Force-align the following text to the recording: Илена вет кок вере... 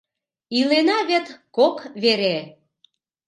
Илена 0.59 0.97
вет 1.09 1.27
кок 1.55 1.77
вере... 2.01 2.37